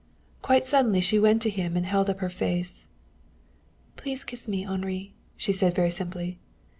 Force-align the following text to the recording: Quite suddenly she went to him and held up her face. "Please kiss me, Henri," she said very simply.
Quite 0.41 0.65
suddenly 0.65 0.99
she 0.99 1.19
went 1.19 1.43
to 1.43 1.49
him 1.51 1.77
and 1.77 1.85
held 1.85 2.09
up 2.09 2.21
her 2.21 2.29
face. 2.31 2.87
"Please 3.97 4.23
kiss 4.23 4.47
me, 4.47 4.65
Henri," 4.65 5.13
she 5.37 5.53
said 5.53 5.75
very 5.75 5.91
simply. 5.91 6.39